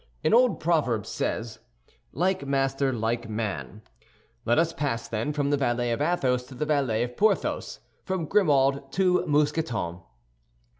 An 0.23 0.33
old 0.33 0.59
proverb 0.59 1.05
says, 1.05 1.59
"Like 2.11 2.43
master, 2.47 2.91
like 2.91 3.29
man." 3.29 3.83
Let 4.45 4.57
us 4.57 4.73
pass, 4.73 5.07
then, 5.07 5.31
from 5.31 5.51
the 5.51 5.57
valet 5.57 5.91
of 5.91 6.01
Athos 6.01 6.41
to 6.47 6.55
the 6.55 6.65
valet 6.65 7.03
of 7.03 7.15
Porthos, 7.15 7.81
from 8.03 8.25
Grimaud 8.25 8.91
to 8.93 9.23
Mousqueton. 9.27 9.99